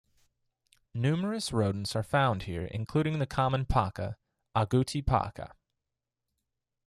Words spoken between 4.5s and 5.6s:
"Agouti paca".